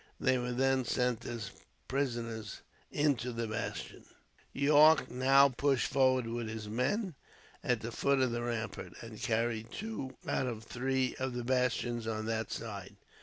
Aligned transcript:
They 0.19 0.39
were 0.39 0.51
then 0.51 0.83
sent, 0.83 1.25
as 1.27 1.51
prisoners, 1.87 2.61
into 2.89 3.31
the 3.31 3.45
bastion. 3.47 4.03
Yorke 4.51 5.11
now 5.11 5.49
pushed 5.49 5.85
forward, 5.93 6.25
with 6.25 6.47
his 6.49 6.67
men, 6.67 7.13
at 7.63 7.81
the 7.81 7.91
foot 7.91 8.17
of 8.19 8.31
the 8.31 8.41
rampart; 8.41 8.93
and 9.03 9.21
carried 9.21 9.69
two 9.71 10.15
out 10.27 10.47
of 10.47 10.63
three 10.63 11.13
of 11.19 11.35
the 11.35 11.43
bastions 11.43 12.07
on 12.07 12.25
that 12.25 12.51
side. 12.51 12.95